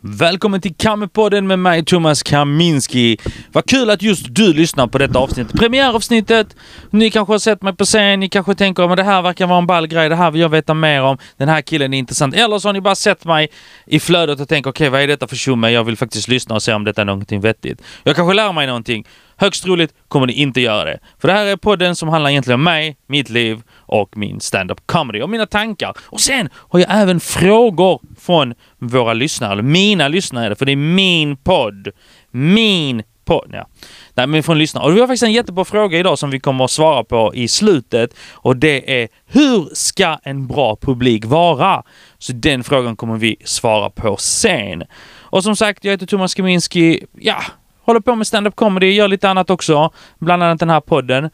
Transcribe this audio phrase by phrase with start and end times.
[0.00, 3.16] Välkommen till Kammepodden med mig Thomas Kaminski.
[3.52, 5.52] Vad kul att just du lyssnar på detta avsnitt.
[5.52, 6.56] Premiäravsnittet.
[6.90, 9.58] Ni kanske har sett mig på scen, ni kanske tänker att det här verkar vara
[9.58, 12.34] en ball grej, det här vill jag veta mer om, den här killen är intressant.
[12.34, 13.48] Eller så har ni bara sett mig
[13.86, 16.54] i flödet och tänker okej okay, vad är detta för tjomme, jag vill faktiskt lyssna
[16.54, 17.82] och se om detta är någonting vettigt.
[18.02, 19.06] Jag kanske lär mig någonting.
[19.40, 20.98] Högst troligt kommer ni inte göra det.
[21.18, 24.86] För det här är podden som handlar egentligen om mig, mitt liv och min stand-up
[24.86, 25.92] comedy och mina tankar.
[26.04, 30.76] Och sen har jag även frågor från våra lyssnare, eller mina lyssnare, för det är
[30.76, 31.88] min podd.
[32.30, 33.66] Min podd, ja.
[34.14, 34.84] Nej, men från lyssnare.
[34.84, 37.48] Och vi har faktiskt en jättebra fråga idag som vi kommer att svara på i
[37.48, 41.82] slutet och det är hur ska en bra publik vara?
[42.18, 44.82] Så den frågan kommer vi svara på sen.
[45.30, 47.04] Och som sagt, jag heter Thomas Kaminski.
[47.18, 47.42] Ja,
[47.88, 51.30] håller på med stand-up comedy, gör lite annat också, bland annat den här podden.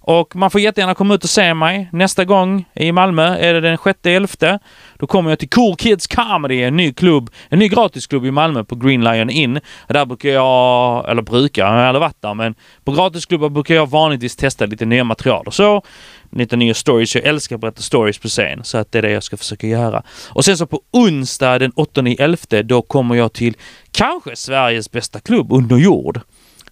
[0.00, 1.88] Och man får jättegärna komma ut och se mig.
[1.92, 4.58] Nästa gång i Malmö är det den 6.11.
[4.98, 8.64] Då kommer jag till Cool Kids Comedy, en ny klubb, en ny gratisklubb i Malmö
[8.64, 9.60] på Green Lion Inn.
[9.88, 13.90] Där brukar jag, eller brukar, jag har aldrig varit där, men på gratisklubbar brukar jag
[13.90, 15.82] vanligtvis testa lite nya material och så.
[16.30, 17.14] Lite nya stories.
[17.14, 19.66] Jag älskar att berätta stories på scen, så att det är det jag ska försöka
[19.66, 20.02] göra.
[20.28, 23.56] Och sen så på onsdag den 8.11 då kommer jag till
[23.90, 26.20] kanske Sveriges bästa klubb, Under jord.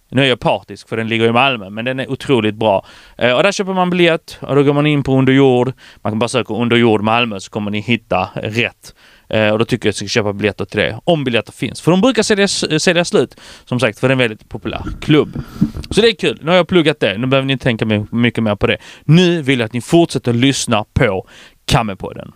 [0.09, 2.85] Nu är jag partisk för den ligger i Malmö, men den är otroligt bra.
[3.17, 5.73] Eh, och där köper man biljett och då går man in på underjord.
[6.01, 8.95] Man kan bara söka underjord Malmö så kommer ni hitta rätt.
[9.29, 11.81] Eh, och då tycker jag att jag ska köpa biljetter till det, om biljetter finns.
[11.81, 12.47] För de brukar sälja,
[12.79, 15.41] sälja slut, som sagt, för det är en väldigt populär klubb.
[15.89, 16.39] Så det är kul.
[16.41, 17.17] Nu har jag pluggat det.
[17.17, 18.77] Nu behöver ni inte tänka mycket mer på det.
[19.03, 21.27] Nu vill jag att ni fortsätter lyssna på
[21.65, 22.31] Kammerpodden.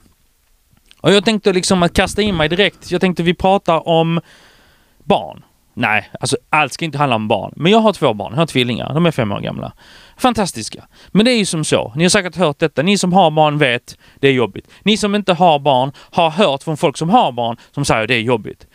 [1.01, 2.91] Och jag tänkte liksom att kasta in mig direkt.
[2.91, 4.21] Jag tänkte vi pratar om
[5.03, 5.43] barn.
[5.73, 7.53] Nej, alltså allt ska inte handla om barn.
[7.55, 9.73] Men jag har två barn, jag har tvillingar, de är fem år gamla.
[10.17, 10.83] Fantastiska.
[11.11, 13.57] Men det är ju som så, ni har säkert hört detta, ni som har barn
[13.57, 14.67] vet, det är jobbigt.
[14.83, 18.15] Ni som inte har barn har hört från folk som har barn som säger det
[18.15, 18.67] är jobbigt.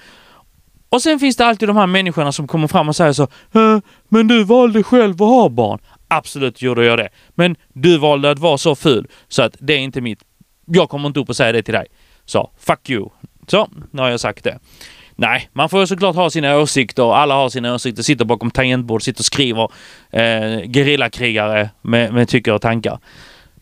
[0.88, 3.78] Och sen finns det alltid de här människorna som kommer fram och säger så äh,
[4.08, 5.78] Men du valde själv att ha barn.
[6.08, 7.08] Absolut gjorde jag det.
[7.34, 10.22] Men du valde att vara så ful så att det är inte mitt.
[10.66, 11.86] Jag kommer inte upp och säga det till dig.
[12.24, 13.08] Så, fuck you.
[13.46, 14.58] Så, nu har jag sagt det.
[15.16, 17.14] Nej, man får såklart ha sina åsikter.
[17.14, 18.02] Alla har sina åsikter.
[18.02, 19.70] Sitter bakom tangentbord, sitter och skriver.
[20.10, 22.98] Eh, gerillakrigare med, med tycker och tankar.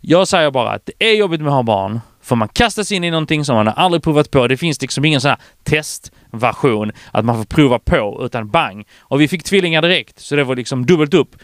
[0.00, 2.00] Jag säger bara att det är jobbigt med att ha barn.
[2.22, 4.48] För man kastas in i någonting som man aldrig provat på.
[4.48, 8.86] Det finns liksom ingen sån här testversion att man får prova på utan bang.
[9.00, 11.36] Och vi fick tvillingar direkt, så det var liksom dubbelt upp.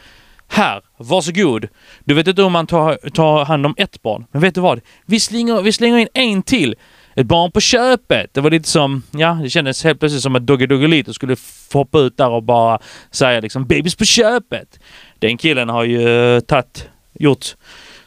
[0.49, 1.69] Här, varsågod.
[2.04, 4.81] Du vet inte hur man tar, tar hand om ett barn, men vet du vad?
[5.06, 6.75] Vi slänger, vi slänger in en till
[7.20, 8.34] ett barn på köpet.
[8.34, 11.36] Det var lite som, ja, det kändes helt plötsligt som att Dogge Doggelito skulle
[11.72, 12.78] hoppa ut där och bara
[13.10, 14.81] säga liksom babys på köpet.
[15.19, 17.47] Den killen har ju eh, tagit, gjort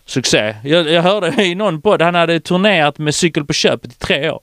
[0.05, 0.55] succé.
[0.63, 4.29] Jag, jag hörde i någon podd, han hade turnerat med cykel på köpet i tre
[4.29, 4.41] år.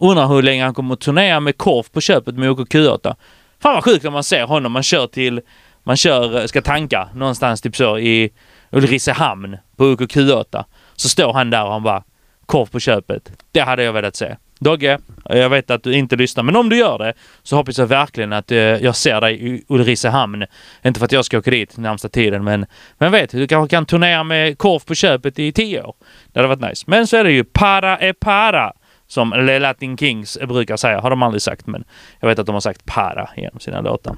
[0.00, 3.14] Undrar hur länge han kommer att turnera med korv på köpet med OKQ8.
[3.62, 5.40] Fan vad sjukt när man ser honom, man kör till,
[5.82, 8.30] man kör, eh, ska tanka någonstans typ så i
[8.70, 10.64] Ulricehamn på OKQ8.
[10.96, 12.02] Så står han där och han bara
[12.46, 13.32] korv på köpet.
[13.52, 14.36] Det hade jag velat se.
[14.58, 17.86] Dogge, jag vet att du inte lyssnar, men om du gör det så hoppas jag
[17.86, 20.44] verkligen att eh, jag ser dig i Ulricehamn.
[20.84, 22.66] Inte för att jag ska åka dit närmsta tiden, men
[22.98, 25.94] vem vet, du kanske kan turnera med korv på köpet i tio år.
[26.32, 26.84] Det hade varit nice.
[26.86, 28.72] Men så är det ju para e para,
[29.06, 31.00] som Le Latin Kings brukar säga.
[31.00, 31.84] Har de aldrig sagt, men
[32.20, 34.16] jag vet att de har sagt para genom sina låtar.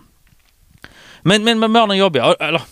[1.23, 2.35] Men, men, men barnen jobbiga.
[2.41, 2.63] Eller,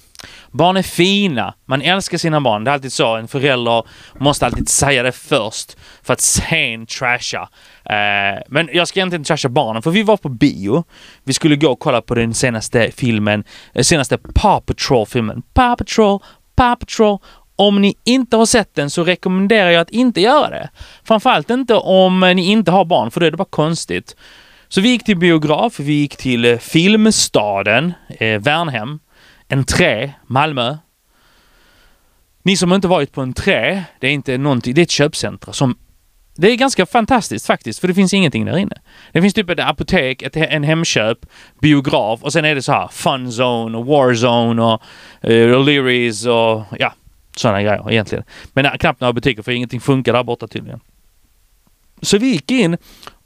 [0.51, 1.55] Barn är fina.
[1.65, 2.65] Man älskar sina barn.
[2.65, 3.17] Det är alltid så.
[3.17, 3.83] En förälder
[4.19, 7.49] måste alltid säga det först för att sen trasha.
[7.85, 10.85] Eh, men jag ska egentligen inte trasha barnen för vi var på bio.
[11.25, 15.43] Vi skulle gå och kolla på den senaste filmen, eh, senaste Paw Patrol-filmen.
[15.55, 16.21] Paw Patrol,
[16.57, 17.19] Paw Patrol.
[17.57, 20.71] Om ni inte har sett den så rekommenderar jag att inte göra det.
[21.05, 24.17] Framförallt inte om ni inte har barn, för då är det bara konstigt.
[24.69, 28.99] Så vi gick till biograf, vi gick till eh, Filmstaden, eh, Värnhem.
[29.55, 30.77] Entré, Malmö.
[32.43, 35.77] Ni som inte varit på Entré, det är inte någonting, det är ett köpcentra som
[36.37, 38.77] det är ganska fantastiskt faktiskt, för det finns ingenting där inne.
[39.13, 41.19] Det finns typ ett apotek, ett, en Hemköp,
[41.61, 44.83] biograf och sen är det så här Fun Zone och War Zone och
[45.21, 46.93] eh, uh, Learys och ja,
[47.37, 48.25] sådana grejer egentligen.
[48.53, 50.81] Men knappt några butiker för ingenting funkar där borta tydligen.
[52.03, 52.77] Så vi gick in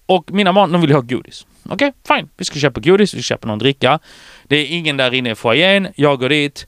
[0.08, 1.46] och mina barn de vill ha godis.
[1.64, 2.28] Okej, okay, fine.
[2.36, 3.98] Vi ska köpa godis, vi ska köpa någon dricka.
[4.44, 5.88] Det är ingen där inne i foajén.
[5.96, 6.66] Jag går dit,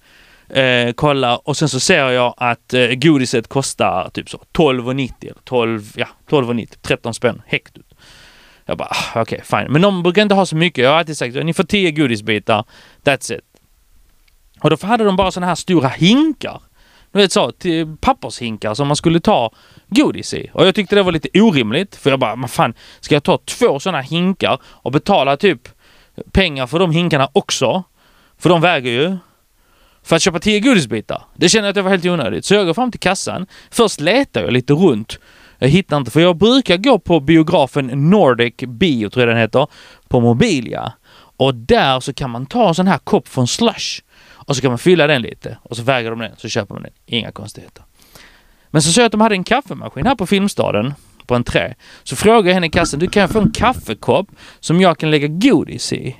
[0.48, 5.34] eh, kollar och sen så ser jag att eh, godiset kostar typ så 12,90 eller
[5.44, 7.87] 12, ja 12,90, 13 spänn hektot.
[8.66, 9.72] Jag bara, ah, okej, okay, fine.
[9.72, 10.84] Men de brukar inte ha så mycket.
[10.84, 12.64] Jag har alltid sagt ni får 10 godisbitar.
[13.04, 13.40] That's it.
[14.60, 16.60] Och då hade de bara sådana här stora hinkar
[17.12, 19.52] du vet så, till pappershinkar som man skulle ta
[19.88, 20.50] godis i.
[20.52, 21.96] Och jag tyckte det var lite orimligt.
[21.96, 25.68] För jag bara, men fan, ska jag ta två sådana hinkar och betala typ
[26.32, 27.82] pengar för de hinkarna också?
[28.38, 29.16] För de väger ju.
[30.02, 31.22] För att köpa tio godisbitar.
[31.34, 32.44] Det kände jag att det var helt onödigt.
[32.44, 33.46] Så jag går fram till kassan.
[33.70, 35.18] Först letar jag lite runt.
[35.58, 39.66] Jag hittar inte, för jag brukar gå på biografen Nordic Bio, tror jag den heter,
[40.08, 40.92] på Mobilia.
[41.36, 44.02] Och där så kan man ta en sån här kopp från Slush
[44.50, 46.82] och så kan man fylla den lite och så väger de den så köper man
[46.82, 46.93] den.
[47.06, 47.85] Inga konstigheter.
[48.70, 50.94] Men så såg jag att de hade en kaffemaskin här på Filmstaden
[51.26, 51.75] på en trä.
[52.02, 54.29] Så frågade jag henne i kassan, du kan jag få en kaffekopp
[54.61, 56.17] som jag kan lägga godis i?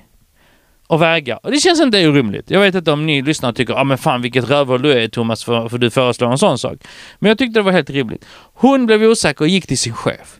[0.87, 1.37] Och väga.
[1.37, 2.51] Och det känns inte orimligt.
[2.51, 5.07] Jag vet inte om ni lyssnare tycker, ja ah, men fan vilket rövhål du är
[5.07, 6.77] Thomas för, för du föreslår en sån sak.
[7.19, 8.25] Men jag tyckte det var helt rimligt.
[8.53, 10.37] Hon blev osäker och gick till sin chef.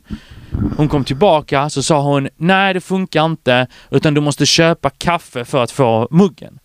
[0.78, 5.46] Hon kom tillbaka så sa hon, nej det funkar inte, utan du måste köpa kaffe
[5.46, 6.60] för att få muggen.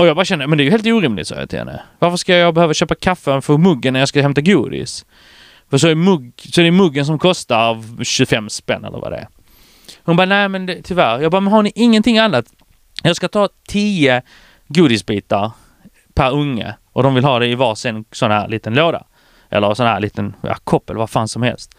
[0.00, 1.82] Och jag bara kände, men det är ju helt orimligt, sa jag till henne.
[1.98, 5.06] Varför ska jag behöva köpa kaffe för muggen när jag ska hämta godis?
[5.70, 9.16] För så är, mugg, så är det muggen som kostar 25 spänn eller vad det
[9.16, 9.28] är.
[10.04, 11.20] Hon bara, nej men det, tyvärr.
[11.20, 12.44] Jag bara, men har ni ingenting annat?
[13.02, 14.22] Jag ska ta 10
[14.68, 15.50] godisbitar
[16.14, 19.06] per unge och de vill ha det i varsin sån här liten låda.
[19.50, 21.74] Eller sån här liten ja, kopp eller vad fan som helst.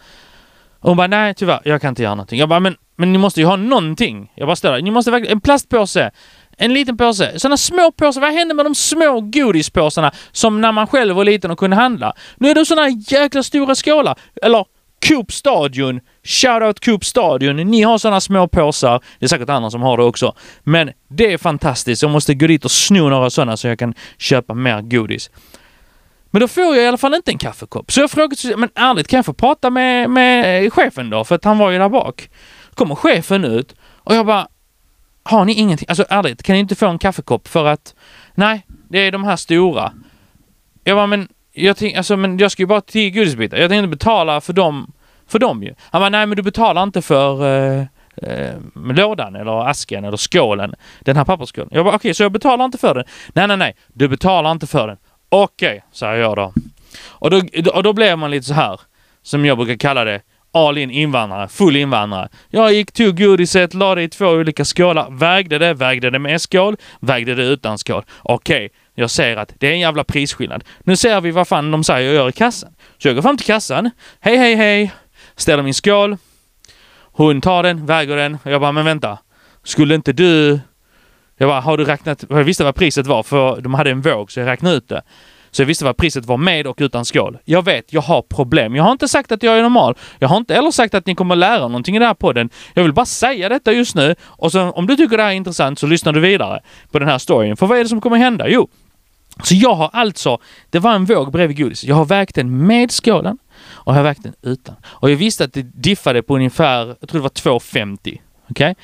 [0.80, 2.38] Och hon bara, nej tyvärr, jag kan inte göra någonting.
[2.38, 4.32] Jag bara, men, men ni måste ju ha någonting.
[4.34, 6.10] Jag bara ställer, ni måste verkligen, en plastpåse.
[6.56, 7.38] En liten påse.
[7.38, 8.20] Sådana små påsar.
[8.20, 12.12] Vad hände med de små godispåsarna som när man själv var liten och kunde handla?
[12.36, 14.18] Nu är det sådana jäkla stora skålar.
[14.42, 14.64] Eller
[15.08, 16.00] Coop Stadion.
[16.22, 17.56] Shoutout Coop Stadion.
[17.56, 19.00] Ni har sådana små påsar.
[19.18, 20.34] Det är säkert andra som har det också.
[20.62, 22.02] Men det är fantastiskt.
[22.02, 25.30] Jag måste gå dit och sno några sådana så jag kan köpa mer godis.
[26.30, 27.92] Men då får jag i alla fall inte en kaffekopp.
[27.92, 31.24] Så jag frågade, men ärligt kan jag få prata med, med chefen då?
[31.24, 32.30] För att han var ju där bak.
[32.74, 33.74] kommer chefen ut
[34.04, 34.48] och jag bara,
[35.22, 35.86] har ni ingenting?
[35.88, 37.94] Alltså ärligt, kan ni inte få en kaffekopp för att,
[38.34, 39.92] nej, det är de här stora.
[40.84, 43.56] Jag bara, men jag tänk, alltså men jag ska ju bara till tio godisbitar.
[43.56, 44.92] Jag tänkte betala för dem,
[45.26, 45.74] för dem ju.
[45.90, 47.84] Han bara, nej men du betalar inte för eh,
[48.16, 50.74] eh, lådan eller asken eller skålen.
[51.00, 51.68] Den här pappersskålen.
[51.72, 53.04] Jag bara, okej, okay, så jag betalar inte för den?
[53.32, 54.96] Nej, nej, nej, du betalar inte för den.
[55.28, 56.52] Okej, okay, säger jag då.
[57.08, 57.42] Och då,
[57.74, 58.80] och då blev man lite så här,
[59.22, 60.20] som jag brukar kalla det,
[60.52, 62.28] all in invandrare, full invandrare.
[62.50, 66.40] Jag gick, tog godiset, la det i två olika skålar, vägde det, vägde det med
[66.40, 68.04] skål, vägde det utan skål.
[68.22, 70.64] Okej, okay, jag ser att det är en jävla prisskillnad.
[70.84, 72.70] Nu ser vi vad fan de säger och gör i kassan.
[72.98, 73.90] Så jag går fram till kassan.
[74.20, 74.92] Hej, hej, hej!
[75.36, 76.16] Ställer min skål.
[77.12, 78.38] Hon tar den, väger den.
[78.44, 79.18] Och jag bara, men vänta.
[79.64, 80.60] Skulle inte du...
[81.36, 82.24] Jag bara, har du räknat...
[82.28, 85.02] Jag visste vad priset var för de hade en våg så jag räknade ut det.
[85.52, 87.38] Så jag visste vad priset var med och utan skål.
[87.44, 88.76] Jag vet, jag har problem.
[88.76, 89.94] Jag har inte sagt att jag är normal.
[90.18, 92.50] Jag har inte heller sagt att ni kommer lära någonting i den här podden.
[92.74, 95.34] Jag vill bara säga detta just nu och så om du tycker det här är
[95.34, 96.60] intressant så lyssnar du vidare
[96.90, 97.56] på den här storyn.
[97.56, 98.48] För vad är det som kommer hända?
[98.48, 98.68] Jo,
[99.42, 100.38] så jag har alltså,
[100.70, 101.84] det var en våg bredvid godis.
[101.84, 104.74] Jag har vägt den med skålen och jag har vägt den utan.
[104.84, 107.98] Och jag visste att det diffade på ungefär, jag tror det var 2,50.
[107.98, 108.20] Okej?
[108.48, 108.74] Okay?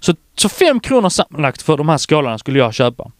[0.00, 3.10] Så, så fem kronor sammanlagt för de här skålarna skulle jag köpa.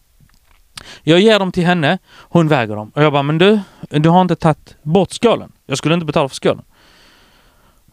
[1.03, 2.93] Jag ger dem till henne, hon väger dem.
[2.95, 5.53] Och jag bara, men du, du har inte tagit bort skålen.
[5.67, 6.65] Jag skulle inte betala för skålen.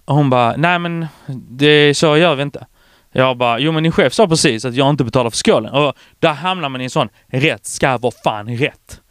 [0.06, 1.08] Och hon bara, nej men
[1.50, 2.66] det så gör vi inte.
[3.12, 5.74] Jag bara, jo men din chef sa precis att jag inte betalar för skålen.
[5.74, 9.02] Och där hamnar man i en sån, rätt ska vara fan rätt.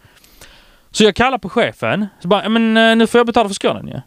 [0.90, 3.86] Så jag kallar på chefen, så bara, men eh, nu får jag betala för skålen
[3.86, 3.92] ju.
[3.94, 4.00] Ja.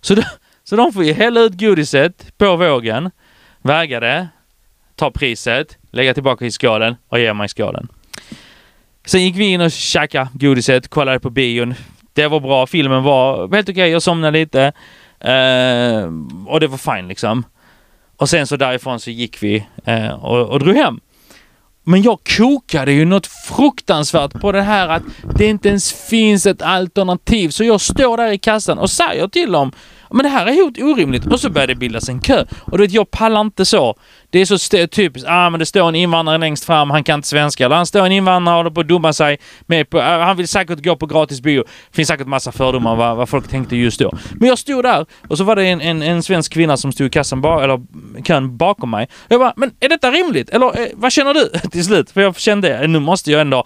[0.00, 0.22] Så, de,
[0.64, 3.10] så de får ju hälla ut godiset på vågen,
[3.62, 4.28] väga det,
[4.94, 7.88] ta priset, lägga tillbaka i skålen och ge mig skålen.
[9.08, 11.74] Sen gick vi in och käkade godiset, kollade på bion.
[12.12, 13.88] Det var bra, filmen var helt okej, okay.
[13.88, 14.72] jag somnade lite.
[15.24, 16.12] Uh,
[16.46, 17.44] och det var fine liksom.
[18.16, 21.00] Och sen så därifrån så gick vi uh, och, och drog hem.
[21.84, 25.02] Men jag kokade ju något fruktansvärt på det här att
[25.34, 27.48] det inte ens finns ett alternativ.
[27.48, 29.72] Så jag står där i kassan och säger till dem
[30.10, 31.26] men det här är helt orimligt.
[31.26, 32.44] Och så börjar det bildas en kö.
[32.60, 33.94] Och du vet, jag pallar inte så.
[34.30, 35.28] Det är så typiskt.
[35.30, 37.64] Ah, men det står en invandrare längst fram, han kan inte svenska.
[37.64, 39.38] Eller han står en invandrare och håller på att dumma sig.
[39.66, 41.64] Med på, ah, han vill säkert gå på gratis bio.
[41.92, 44.12] Finns säkert massa fördomar vad, vad folk tänkte just då.
[44.34, 47.06] Men jag stod där och så var det en, en, en svensk kvinna som stod
[47.06, 47.80] i kassan, ba, eller
[48.24, 49.08] kön bakom mig.
[49.28, 50.50] Jag bara, men är detta rimligt?
[50.50, 52.10] Eller eh, vad känner du till slut?
[52.10, 53.64] För jag kände, eh, nu måste jag ändå,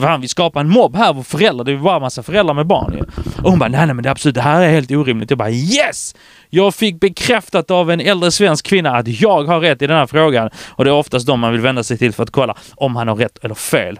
[0.00, 2.92] fan vi skapar en mobb här, vår föräldrar, det är bara massa föräldrar med barn
[2.92, 3.04] ju.
[3.42, 5.30] Och hon bara, nej nej men det är absolut, det här är helt orimligt.
[5.30, 6.14] Jag bara, yes!
[6.50, 10.06] Jag fick bekräftat av en äldre svensk kvinna att jag har rätt i den här
[10.06, 10.50] frågan.
[10.68, 13.08] Och det är oftast de man vill vända sig till för att kolla om han
[13.08, 13.98] har rätt eller fel.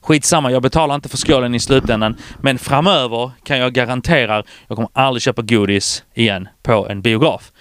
[0.00, 2.16] Skitsamma, jag betalar inte för skålen i slutändan.
[2.40, 7.52] Men framöver kan jag garantera, jag kommer aldrig köpa godis igen på en biograf.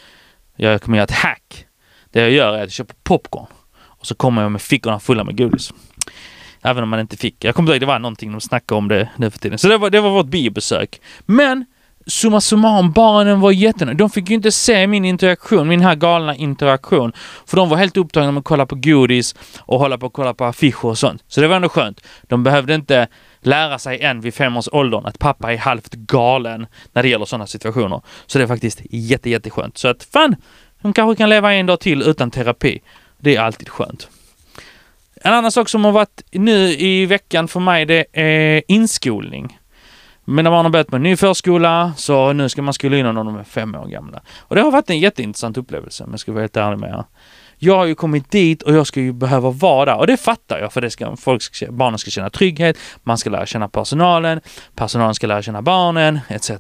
[0.55, 1.65] Jag kommer göra ett hack.
[2.12, 3.46] Det jag gör är att jag köper popcorn.
[3.79, 5.74] Och så kommer jag med fickorna fulla med godis.
[6.62, 7.43] Även om man inte fick.
[7.43, 9.58] Jag kommer ihåg det var någonting de snackade om det nu för tiden.
[9.58, 11.01] Så det var, det var vårt biobesök.
[11.25, 11.65] Men
[12.08, 13.98] summa summarum, barnen var jättenöjda.
[13.98, 17.13] De fick ju inte se min interaktion, min här galna interaktion.
[17.46, 20.34] För de var helt upptagna med att kolla på godis och hålla på att kolla
[20.34, 21.24] på affischer och sånt.
[21.27, 22.01] Så det var ändå skönt.
[22.24, 23.08] De behövde inte
[23.41, 27.25] lära sig än vid fem års åldern att pappa är halvt galen när det gäller
[27.25, 28.01] sådana situationer.
[28.25, 29.77] Så det är faktiskt jätte, jätteskönt.
[29.77, 30.36] Så att fan,
[30.81, 32.81] de kanske kan leva en dag till utan terapi.
[33.20, 34.08] Det är alltid skönt.
[35.24, 39.58] En annan sak som har varit nu i veckan för mig, det är inskolning.
[40.31, 43.15] Mina barn har börjat med en ny förskola, så nu ska man skola in dem
[43.15, 44.21] när de är fem år gamla.
[44.39, 47.03] Och det har varit en jätteintressant upplevelse, om jag ska vara helt ärlig med er.
[47.57, 50.59] Jag har ju kommit dit och jag ska ju behöva vara där och det fattar
[50.59, 54.41] jag för det ska, folk ska, barnen ska känna trygghet, man ska lära känna personalen,
[54.75, 56.51] personalen ska lära känna barnen etc.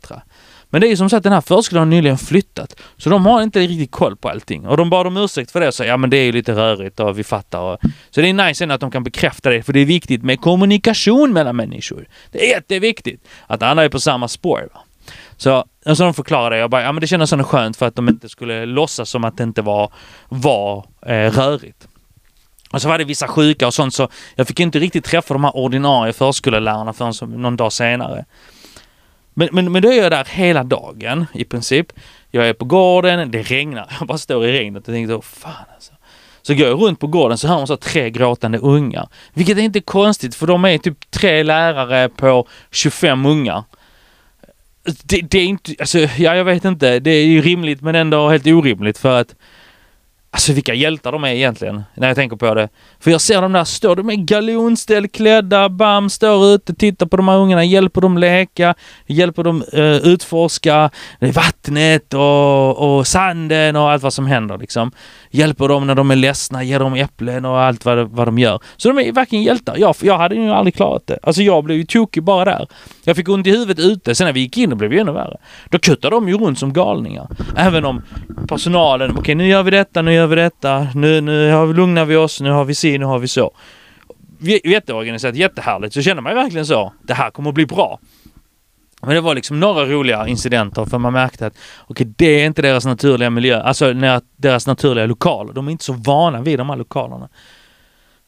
[0.71, 2.81] Men det är ju som sagt den här förskolan har nyligen flyttat.
[2.97, 4.67] Så de har inte riktigt koll på allting.
[4.67, 6.53] Och de bad om ursäkt för det och sa ja men det är ju lite
[6.53, 7.59] rörigt och vi fattar.
[7.59, 7.79] Och...
[8.09, 11.33] Så det är nice att de kan bekräfta det för det är viktigt med kommunikation
[11.33, 12.07] mellan människor.
[12.31, 14.69] Det är jätteviktigt att alla är på samma spår.
[14.73, 14.81] Va?
[15.37, 17.95] Så, och så de förklarade jag bara, ja men det kändes så skönt för att
[17.95, 19.93] de inte skulle låtsas som att det inte var,
[20.29, 21.87] var eh, rörigt.
[22.71, 25.43] Och så var det vissa sjuka och sånt så jag fick inte riktigt träffa de
[25.43, 28.25] här ordinarie förskollärarna förrän någon dag senare.
[29.33, 31.93] Men, men, men då är jag där hela dagen i princip.
[32.31, 33.95] Jag är på gården, det regnar.
[33.99, 35.91] Jag bara står i regnet och tänker, fan alltså.
[36.41, 39.07] Så går jag runt på gården så hör man så tre gråtande ungar.
[39.33, 43.63] Vilket är inte konstigt för de är typ tre lärare på 25 ungar.
[45.03, 48.29] Det, det, är inte, alltså ja jag vet inte, det är ju rimligt men ändå
[48.29, 49.35] helt orimligt för att
[50.33, 52.69] Alltså vilka hjältar de är egentligen, när jag tänker på det.
[52.99, 57.17] För jag ser dem där stå, de är galonställ klädda, bam, står ute, tittar på
[57.17, 58.75] de här ungarna, hjälper dem leka,
[59.07, 64.91] hjälper dem uh, utforska vattnet och, och sanden och allt vad som händer liksom.
[65.31, 68.59] Hjälper dem när de är ledsna, ger dem äpplen och allt vad, vad de gör.
[68.77, 69.77] Så de är verkligen hjältar.
[69.77, 71.19] Jag, jag hade ju aldrig klarat det.
[71.23, 72.67] Alltså jag blev ju tokig bara där.
[73.03, 75.11] Jag fick ont i huvudet ute, sen när vi gick in och blev det ännu
[75.11, 75.37] värre.
[75.69, 77.27] Då kuttade de ju runt som galningar.
[77.55, 78.01] Även om
[78.47, 82.15] personalen, okej okay, nu gör vi detta, nu gör vi detta, nu, nu lugnar vi
[82.15, 83.51] oss, nu har vi si, nu har vi så.
[84.63, 85.93] Jätteorganiserat, jättehärligt.
[85.93, 86.93] Så känner man verkligen så.
[87.03, 87.99] Det här kommer att bli bra.
[89.01, 92.45] Men det var liksom några roliga incidenter för man märkte att okej, okay, det är
[92.45, 93.93] inte deras naturliga miljö, alltså
[94.37, 95.53] deras naturliga lokaler.
[95.53, 97.29] De är inte så vana vid de här lokalerna.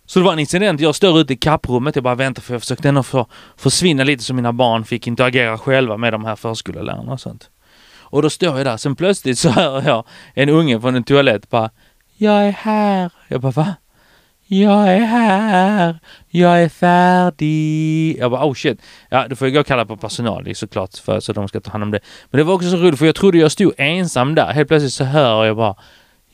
[0.06, 2.62] Så det var en incident, jag står ute i kapprummet, jag bara väntar för jag
[2.62, 7.12] försökte ändå få försvinna lite så mina barn fick interagera själva med de här förskollärarna
[7.12, 7.50] och sånt.
[8.14, 11.50] Och då står jag där, sen plötsligt så hör jag en unge från en toalett
[11.50, 11.70] bara
[12.18, 13.12] Jag är här.
[13.28, 13.76] Jag bara va?
[14.46, 16.00] Jag är här.
[16.30, 18.18] Jag är färdig.
[18.18, 18.82] Jag bara oh shit.
[19.10, 21.72] Ja, då får jag gå och kalla på personal såklart för så de ska ta
[21.72, 22.00] hand om det.
[22.32, 24.54] Men det var också så roligt för jag trodde jag stod ensam där.
[24.54, 25.76] Helt plötsligt så hör jag bara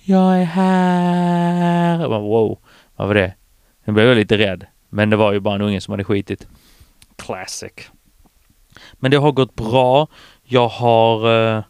[0.03, 1.99] Jag är här.
[2.01, 2.59] Jag bara wow.
[2.95, 3.33] Vad var det?
[3.85, 4.65] Nu blev jag lite rädd.
[4.89, 6.47] Men det var ju bara en unge som hade skitit.
[7.15, 7.71] Classic.
[8.93, 10.07] Men det har gått bra.
[10.51, 11.63] Jag har eh,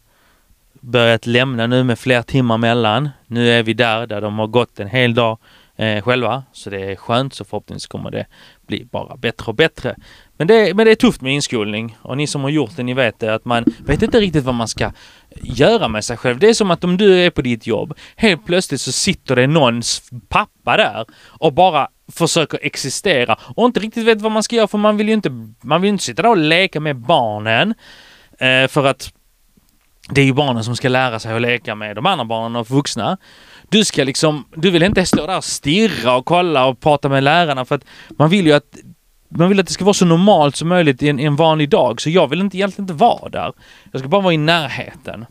[0.73, 3.09] börjat lämna nu med fler timmar mellan.
[3.27, 5.37] Nu är vi där, där de har gått en hel dag
[5.75, 6.43] eh, själva.
[6.51, 8.25] Så det är skönt, så förhoppningsvis kommer det
[8.67, 9.95] bli bara bättre och bättre.
[10.37, 12.93] Men det, men det är tufft med inskolning och ni som har gjort det, ni
[12.93, 14.91] vet det att man vet inte riktigt vad man ska
[15.41, 16.39] göra med sig själv.
[16.39, 19.47] Det är som att om du är på ditt jobb, helt plötsligt så sitter det
[19.47, 24.67] någons pappa där och bara försöker existera och inte riktigt vet vad man ska göra
[24.67, 25.29] för man vill ju inte,
[25.61, 27.73] man vill inte sitta där och leka med barnen
[28.39, 29.13] eh, för att
[30.09, 32.69] det är ju barnen som ska lära sig att leka med de andra barnen och
[32.69, 33.17] vuxna.
[33.69, 37.23] Du ska liksom, du vill inte stå där och stirra och kolla och prata med
[37.23, 38.77] lärarna för att man vill ju att
[39.29, 41.69] man vill att det ska vara så normalt som möjligt i en, i en vanlig
[41.69, 43.53] dag, så jag vill inte, egentligen inte vara där.
[43.91, 45.25] Jag ska bara vara i närheten.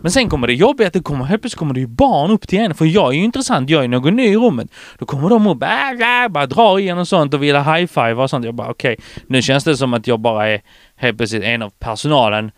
[0.00, 2.48] Men sen kommer det jobbiga att det kommer, helt plötsligt kommer det ju barn upp
[2.48, 4.70] till en, för jag är ju intressant, jag är någon ny i rummet.
[4.98, 8.30] Då kommer de upp, äh, bara drar igen och sånt och vill ha high-five och
[8.30, 8.44] sånt.
[8.44, 9.24] Jag bara okej, okay.
[9.26, 10.62] nu känns det som att jag bara är
[10.96, 12.50] helt plötsligt en av personalen.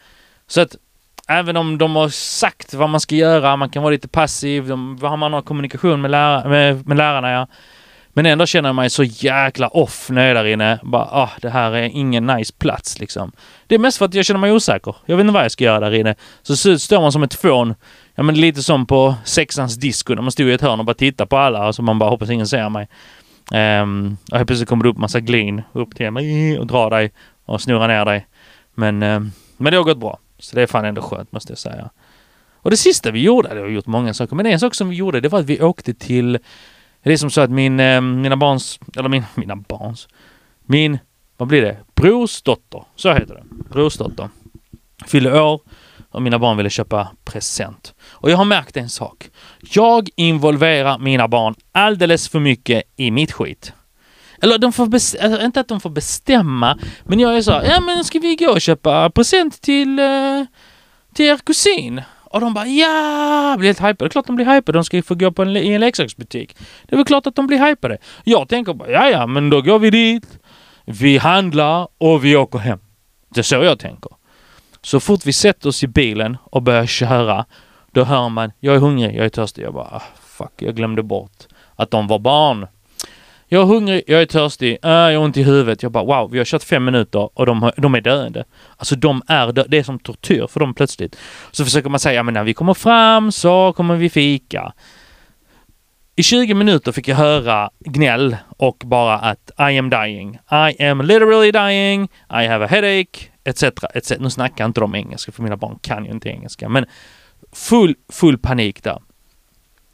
[0.47, 0.77] Så att
[1.29, 4.99] även om de har sagt vad man ska göra, man kan vara lite passiv, de,
[5.01, 7.47] man har kommunikation med, lära, med, med lärarna, ja.
[8.13, 10.79] Men ändå känner jag mig så jäkla off när jag är där inne.
[10.83, 13.33] Bara, ah, det här är ingen nice plats liksom.
[13.67, 14.97] Det är mest för att jag känner mig osäker.
[15.07, 16.15] Jag vet inte vad jag ska göra där inne.
[16.43, 17.75] Så står man som ett fån.
[18.15, 20.95] Ja men lite som på sexans disco när man stod i ett hörn och bara
[20.95, 22.89] tittade på alla och så man bara hoppas ingen ser mig.
[23.53, 27.13] Um, och helt plötsligt kommer det upp massa glin upp till mig och drar dig
[27.45, 28.27] och snurrar ner dig.
[28.75, 30.19] Men, um, men det har gått bra.
[30.39, 31.91] Så det är fan ändå skönt måste jag säga.
[32.55, 34.89] Och det sista vi gjorde, det har vi gjort många saker, men en sak som
[34.89, 36.39] vi gjorde det var att vi åkte till
[37.03, 40.09] det är som så att min, eh, mina barns, eller min, mina barns,
[40.63, 40.99] min,
[41.37, 44.29] vad blir det, brorsdotter, så heter det, brorsdotter,
[45.07, 45.61] fyllde år
[46.11, 47.95] och mina barn ville köpa present.
[48.11, 49.31] Och jag har märkt en sak.
[49.61, 53.73] Jag involverar mina barn alldeles för mycket i mitt skit.
[54.43, 57.81] Eller de får alltså, inte att de får bestämma, men jag är så här, ja
[57.81, 60.45] men ska vi gå och köpa present till, eh,
[61.15, 62.03] till er kusin?
[62.33, 63.95] Och de bara ja, blir helt hypade.
[63.99, 64.79] Det är klart de blir hypade.
[64.79, 66.57] De ska ju få gå på en, i en leksaksbutik.
[66.87, 67.99] Det är väl klart att de blir hypade.
[68.25, 70.39] Jag tänker bara ja, ja, men då går vi dit.
[70.85, 72.79] Vi handlar och vi åker hem.
[73.29, 74.11] Det är så jag tänker.
[74.83, 77.45] Så fort vi sätter oss i bilen och börjar köra,
[77.91, 79.63] då hör man jag är hungrig, jag är törstig.
[79.63, 81.47] Jag bara ah, fuck, jag glömde bort
[81.77, 82.67] att de var barn.
[83.53, 85.83] Jag är hungrig, jag är törstig, äh, jag har ont i huvudet.
[85.83, 88.45] Jag bara wow, vi har kört fem minuter och de, har, de är döende.
[88.77, 91.17] Alltså de är dö- det är som tortyr för dem plötsligt.
[91.51, 94.73] Så försöker man säga, ja men när vi kommer fram så kommer vi fika.
[96.17, 100.39] I 20 minuter fick jag höra gnäll och bara att I am dying.
[100.79, 102.05] I am literally dying.
[102.31, 103.29] I have a headache.
[103.45, 103.63] Etc.
[103.95, 104.13] etc.
[104.21, 106.69] Nu snackar inte de engelska för mina barn kan ju inte engelska.
[106.69, 106.87] Men
[107.53, 108.99] full, full panik där.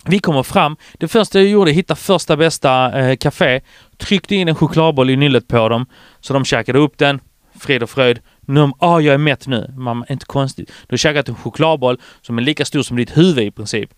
[0.05, 0.77] Vi kommer fram.
[0.99, 3.61] Det första jag gjorde, hitta första bästa eh, café.
[3.97, 5.87] Tryckte in en chokladboll i nyllet på dem.
[6.21, 7.21] Så de käkade upp den.
[7.59, 8.21] Fred och fröjd.
[8.41, 9.75] Nu, ah, jag är mätt nu.
[9.77, 10.69] Mamma, inte konstigt.
[10.69, 13.91] Du har käkat en chokladboll som är lika stor som ditt huvud i princip.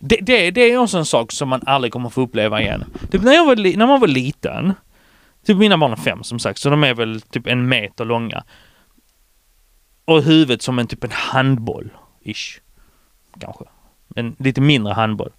[0.00, 2.84] Det, det, det är också en sak som man aldrig kommer få uppleva igen.
[3.10, 4.74] Typ när, jag var, li- när man var liten.
[5.46, 8.44] Typ mina barn är fem som sagt, så de är väl typ en meter långa.
[10.04, 11.90] Och huvudet som en typ en handboll.
[12.24, 12.60] Ish.
[13.40, 13.64] Kanske.
[14.18, 15.30] En lite mindre handboll.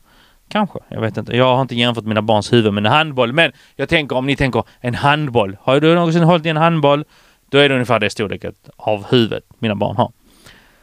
[0.50, 1.38] Kanske, jag vet inte.
[1.38, 3.34] Jag har inte jämfört mina barns huvud med en handboll.
[3.34, 5.58] Men jag tänker om ni tänker en handboll.
[5.62, 7.06] Har du någonsin hållit i en handboll?
[7.50, 10.12] Då är det ungefär det storleket av huvudet mina barn har.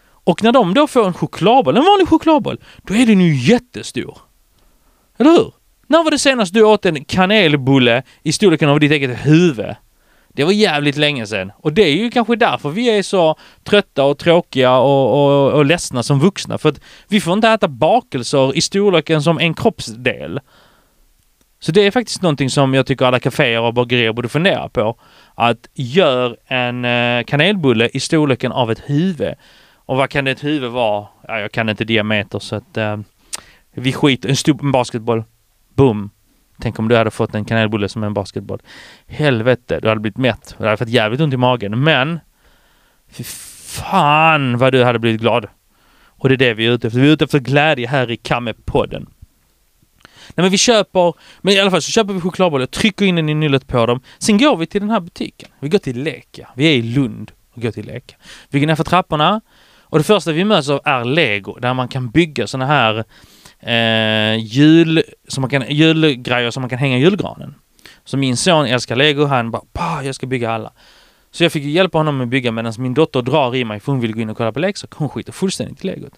[0.08, 4.18] Och när de då får en chokladboll, en vanlig chokladboll, då är den ju jättestor.
[5.18, 5.52] Eller hur?
[5.86, 9.74] När var det senast du åt en kanelbulle i storleken av ditt eget huvud?
[10.36, 11.52] Det var jävligt länge sedan.
[11.56, 15.64] Och det är ju kanske därför vi är så trötta och tråkiga och, och, och
[15.64, 16.58] ledsna som vuxna.
[16.58, 20.40] För att vi får inte äta bakelser i storleken som en kroppsdel.
[21.60, 24.98] Så det är faktiskt någonting som jag tycker alla kaféer och bagerier borde fundera på.
[25.34, 29.34] Att gör en eh, kanelbulle i storleken av ett huvud.
[29.74, 31.06] Och vad kan ett huvud vara?
[31.28, 32.96] Ja, jag kan inte diameter så att eh,
[33.74, 35.24] vi skiter En stor en basketboll.
[35.74, 36.10] Boom.
[36.60, 38.60] Tänk om du hade fått en kanelbulle som en basketboll.
[39.06, 40.54] Helvete, du hade blivit mätt.
[40.58, 41.84] Du hade fått jävligt ont i magen.
[41.84, 42.20] Men
[43.10, 45.46] fy fan vad du hade blivit glad.
[46.06, 47.00] Och det är det vi är ute efter.
[47.00, 49.06] Vi är ute efter glädje här i Kamme-podden.
[50.34, 53.28] Nej men vi köper, men i alla fall så köper vi chokladbollar, trycker in den
[53.28, 54.00] i nyllet på dem.
[54.18, 55.48] Sen går vi till den här butiken.
[55.60, 56.48] Vi går till Leka.
[56.54, 58.16] Vi är i Lund och går till Leka.
[58.48, 59.40] Vi går ner för trapporna
[59.88, 63.04] och det första vi möts av är lego där man kan bygga såna här
[63.60, 67.54] eh, jul, som man kan, julgrejer som man kan hänga i julgranen.
[68.04, 70.72] Så min son älskar lego, han bara jag ska bygga alla.
[71.30, 74.00] Så jag fick hjälpa honom att bygga medan min dotter drar i mig för hon
[74.00, 74.98] vill gå in och kolla på leksaker.
[74.98, 76.12] Hon skiter fullständigt i legot.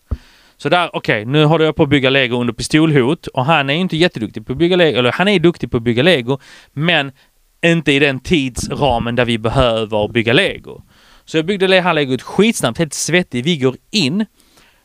[0.57, 3.74] Så där, okej, nu håller jag på att bygga lego under pistolhot och han är
[3.74, 6.38] ju inte jätteduktig på att bygga lego, eller han är duktig på att bygga lego,
[6.72, 7.12] men
[7.64, 10.83] inte i den tidsramen där vi behöver bygga lego.
[11.24, 13.44] Så jag byggde det här legot skitsnabbt, helt svettig.
[13.44, 14.27] Vi går in,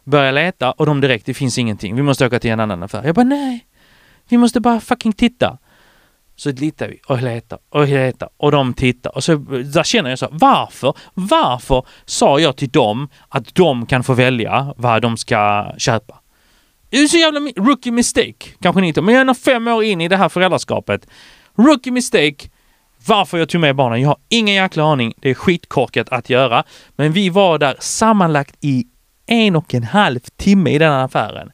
[0.04, 1.96] börjar leta och de direkt, det finns ingenting.
[1.96, 3.04] Vi måste åka till en annan affär.
[3.06, 3.66] Jag bara nej,
[4.30, 5.58] vi måste bara fucking titta.
[6.36, 10.20] Så litar vi och letar och letar och de tittar och så där känner jag
[10.20, 15.74] så varför, varför sa jag till dem att de kan få välja vad de ska
[15.78, 16.20] köpa?
[16.90, 20.02] Det är så jävla rookie mistake, kanske ni inte, men jag är fem år in
[20.02, 21.08] i det här föräldraskapet.
[21.56, 22.50] Rookie mistake,
[23.08, 25.14] varför jag tog med barnen, jag har ingen jäkla aning.
[25.20, 26.64] Det är skitkorkat att göra.
[26.96, 28.86] Men vi var där sammanlagt i
[29.26, 31.52] en och en halv timme i den här affären.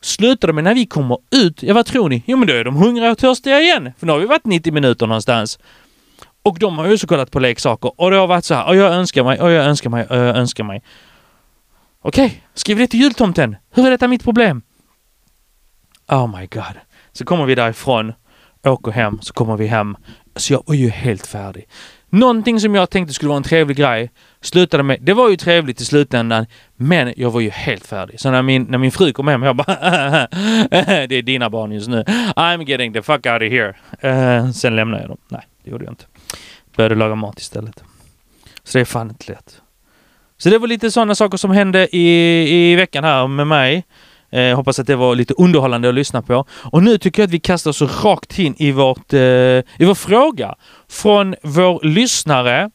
[0.00, 2.22] Slutade med när vi kommer ut, ja vad tror ni?
[2.26, 3.92] Jo men då är de hungriga och törstiga igen.
[3.98, 5.58] För nu har vi varit 90 minuter någonstans.
[6.42, 8.76] Och de har ju också kollat på leksaker och det har varit så här, och
[8.76, 10.82] jag önskar mig, och jag önskar mig, och jag önskar mig.
[12.02, 13.56] Okej, skriv det till jultomten.
[13.70, 14.62] Hur är detta mitt problem?
[16.08, 16.80] Oh my god.
[17.12, 18.12] Så kommer vi därifrån,
[18.64, 19.96] åker hem, så kommer vi hem.
[20.36, 21.68] Så jag var ju helt färdig.
[22.10, 25.80] Någonting som jag tänkte skulle vara en trevlig grej slutade med, det var ju trevligt
[25.80, 26.46] i slutändan,
[26.76, 28.20] men jag var ju helt färdig.
[28.20, 29.66] Så när min, när min fru kom hem, jag bara
[30.70, 32.04] det är dina barn just nu.
[32.36, 33.74] I'm getting the fuck out of here.
[34.04, 35.18] Uh, sen lämnade jag dem.
[35.28, 36.04] Nej, det gjorde jag inte.
[36.76, 37.84] Började laga mat istället.
[38.64, 39.60] Så det är fan inte lätt.
[40.38, 43.84] Så det var lite sådana saker som hände i, i veckan här med mig.
[44.32, 46.44] Eh, hoppas att det var lite underhållande att lyssna på.
[46.50, 49.94] Och nu tycker jag att vi kastar oss rakt in i, vårt, eh, i vår
[49.94, 50.54] fråga
[50.88, 52.70] från vår lyssnare.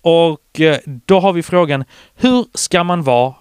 [0.00, 3.34] Och eh, då har vi frågan, hur ska man vara?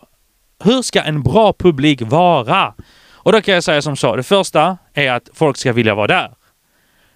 [0.64, 2.74] Hur ska en bra publik vara?
[3.14, 6.08] Och då kan jag säga som så, det första är att folk ska vilja vara
[6.08, 6.32] där.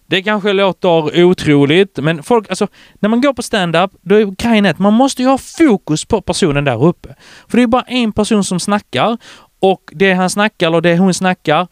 [0.08, 2.68] Det kanske låter otroligt, men folk, alltså,
[3.00, 6.22] när man går på stand-up, då är grejen att man måste ju ha fokus på
[6.22, 7.16] personen där uppe.
[7.48, 9.18] För det är bara en person som snackar
[9.60, 11.67] och det han snackar eller det hon snackar,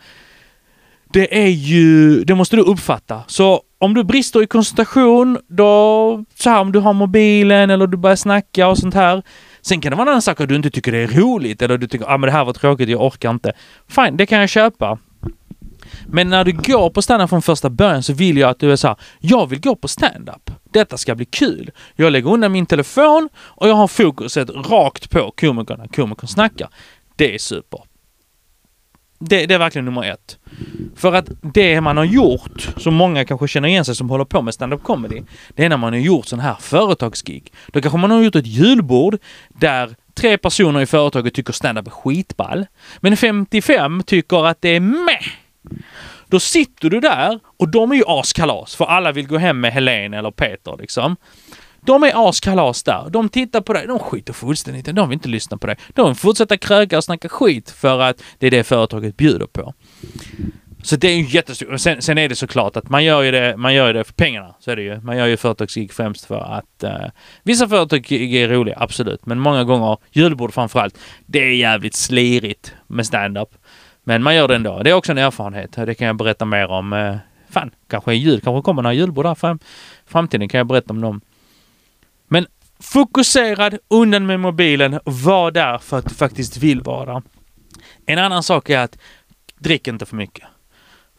[1.13, 3.23] det är ju, det måste du uppfatta.
[3.27, 7.97] Så om du brister i koncentration, då så här om du har mobilen eller du
[7.97, 9.23] börjar snacka och sånt här.
[9.61, 11.77] Sen kan det vara en annan sak att du inte tycker det är roligt eller
[11.77, 13.53] du tycker att ah, det här var tråkigt, jag orkar inte.
[13.87, 14.97] Fine, det kan jag köpa.
[16.05, 18.75] Men när du går på standup från första början så vill jag att du är
[18.75, 20.51] så här, jag vill gå på standup.
[20.71, 21.71] Detta ska bli kul.
[21.95, 26.69] Jag lägger undan min telefon och jag har fokuset rakt på komikerna, komikern snackar.
[27.17, 27.81] Det är super.
[29.19, 30.37] Det, det, är verkligen nummer ett.
[30.95, 34.41] För att det man har gjort, som många kanske känner igen sig som håller på
[34.41, 37.53] med stand-up comedy, det är när man har gjort sån här företagsgig.
[37.67, 39.17] Då kanske man har gjort ett julbord
[39.49, 42.65] där tre personer i företaget tycker stand-up är skitball,
[42.99, 45.27] men 55 tycker att det är meh.
[46.27, 49.73] Då sitter du där och de är ju askalas för alla vill gå hem med
[49.73, 51.15] Helene eller Peter liksom.
[51.87, 53.09] De är askalas där.
[53.09, 53.87] De tittar på dig.
[53.87, 55.75] De skiter fullständigt De vill inte lyssna på dig.
[55.89, 59.73] De vill fortsätta kröka och snacka skit för att det är det företaget bjuder på.
[60.83, 61.81] Så det är ju jättestort.
[61.81, 64.55] Sen, sen är det såklart att man gör ju det, man gör det för pengarna.
[64.59, 65.01] Så är det ju.
[65.01, 67.09] Man gör ju företagsgig främst för att uh,
[67.43, 69.25] vissa företag är roliga, absolut.
[69.25, 73.49] Men många gånger, julbord framförallt, det är jävligt slirigt med stand-up.
[74.03, 74.83] Men man gör det ändå.
[74.83, 75.71] Det är också en erfarenhet.
[75.71, 76.93] Det kan jag berätta mer om.
[76.93, 77.15] Uh,
[77.49, 79.59] fan, kanske i jul, kanske kommer några julbord där fram,
[80.05, 81.21] framtiden kan jag berätta om dem.
[82.79, 87.21] Fokuserad, undan med mobilen, var där för att du faktiskt vill vara där.
[88.05, 88.97] En annan sak är att
[89.59, 90.47] drick inte för mycket.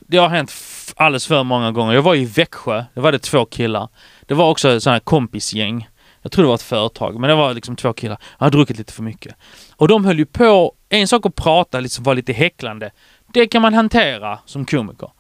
[0.01, 0.53] Det har hänt
[0.97, 1.94] alldeles för många gånger.
[1.94, 3.88] Jag var i Växjö, det var det två killar.
[4.27, 5.88] Det var också ett sånt här kompisgäng.
[6.23, 8.18] Jag tror det var ett företag, men det var liksom två killar.
[8.38, 9.35] Jag hade druckit lite för mycket.
[9.77, 12.90] Och de höll ju på, en sak att prata, liksom vara lite häcklande.
[13.33, 15.11] Det kan man hantera som komiker.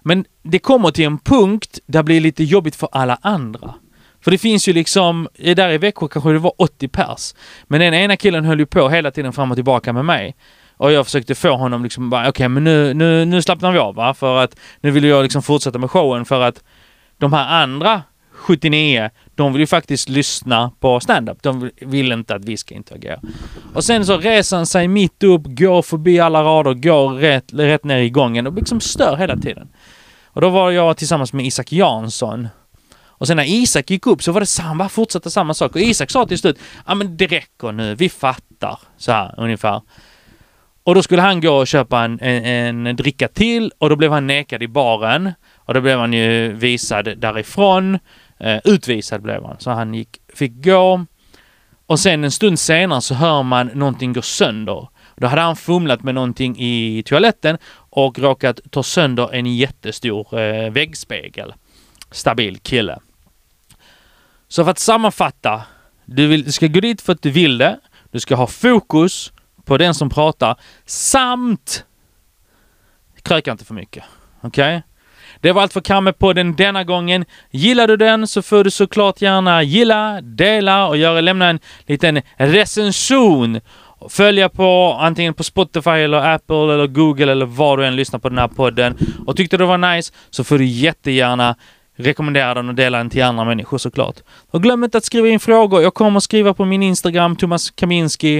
[0.00, 3.74] Men det kommer till en punkt där det blir lite jobbigt för alla andra.
[4.24, 7.34] För det finns ju liksom, eh, där i Växjö kanske det var 80 pers.
[7.64, 10.36] Men den ena killen höll ju på hela tiden fram och tillbaka med mig.
[10.76, 13.78] Och jag försökte få honom liksom bara, okej okay, men nu, nu, nu slappnar vi
[13.78, 14.14] av va?
[14.14, 16.62] För att nu vill jag liksom fortsätta med showen för att
[17.18, 21.42] de här andra 79, de vill ju faktiskt lyssna på stand-up.
[21.42, 23.20] De vill inte att vi ska interagera.
[23.74, 27.84] Och sen så reser han sig mitt upp, går förbi alla rader, går rätt, rätt
[27.84, 29.68] ner i gången och liksom stör hela tiden.
[30.26, 32.48] Och då var jag tillsammans med Isak Jansson
[33.22, 35.74] och sen när Isak gick upp så var det samma, fortsatte samma sak.
[35.74, 38.78] Och Isak sa till slut, ja men det räcker nu, vi fattar.
[38.96, 39.80] Så här ungefär.
[40.84, 44.12] Och då skulle han gå och köpa en, en, en dricka till och då blev
[44.12, 45.32] han nekad i baren.
[45.56, 47.98] Och då blev han ju visad därifrån.
[48.40, 49.56] Eh, utvisad blev han.
[49.58, 51.06] Så han gick, fick gå.
[51.86, 54.88] Och sen en stund senare så hör man någonting gå sönder.
[55.16, 60.70] Då hade han fumlat med någonting i toaletten och råkat ta sönder en jättestor eh,
[60.70, 61.54] väggspegel.
[62.10, 62.98] Stabil kille.
[64.52, 65.62] Så för att sammanfatta.
[66.04, 67.78] Du, vill, du ska gå dit för att du vill det.
[68.10, 69.32] Du ska ha fokus
[69.64, 71.84] på den som pratar samt
[73.22, 74.04] kröka inte för mycket.
[74.40, 74.76] Okej?
[74.76, 74.82] Okay?
[75.40, 77.24] Det var allt för Kammepodden denna gången.
[77.50, 82.22] Gillar du den så får du såklart gärna gilla, dela och göra, lämna en liten
[82.36, 83.60] recension.
[84.08, 88.28] Följa på antingen på Spotify eller Apple eller Google eller var du än lyssnar på
[88.28, 88.98] den här podden.
[89.26, 91.56] Och tyckte du det var nice så får du jättegärna
[92.02, 94.16] rekommendera den och dela den till andra människor såklart.
[94.50, 95.82] Och glöm inte att skriva in frågor.
[95.82, 98.38] Jag kommer att skriva på min Instagram, Thomas Kaminski,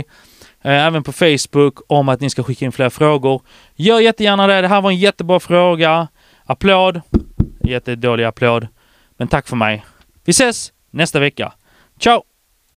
[0.63, 3.43] eh, även på Facebook, om att ni ska skicka in fler frågor.
[3.75, 4.61] Gör jättegärna det.
[4.61, 6.09] Det här var en jättebra fråga.
[6.45, 7.01] Applåd.
[7.65, 8.69] Jättedålig applåd.
[9.17, 9.85] Men tack för mig.
[10.25, 11.53] Vi ses nästa vecka.
[12.01, 12.32] Ciao!